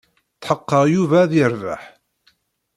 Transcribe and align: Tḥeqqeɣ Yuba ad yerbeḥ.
Tḥeqqeɣ 0.41 0.83
Yuba 0.93 1.17
ad 1.23 1.31
yerbeḥ. 1.35 1.83